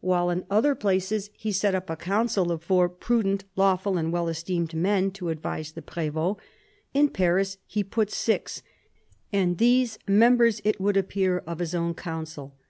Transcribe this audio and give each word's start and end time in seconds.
While 0.00 0.28
in 0.28 0.44
other 0.50 0.74
places 0.74 1.30
he 1.32 1.50
set 1.50 1.74
up 1.74 1.88
a 1.88 1.96
council 1.96 2.52
of 2.52 2.62
four 2.62 2.90
"prudent, 2.90 3.44
lawful, 3.56 3.96
and 3.96 4.12
well 4.12 4.28
esteemed 4.28 4.74
men" 4.74 5.10
to 5.12 5.30
advise 5.30 5.72
the 5.72 5.80
prev6t, 5.80 6.36
in 6.92 7.08
Paris 7.08 7.56
he 7.64 7.82
put 7.82 8.10
six, 8.10 8.60
and 9.32 9.56
these 9.56 9.98
members, 10.06 10.60
it 10.62 10.78
would 10.78 10.98
appear, 10.98 11.38
of 11.46 11.60
his. 11.60 11.74
own 11.74 11.94
council. 11.94 12.54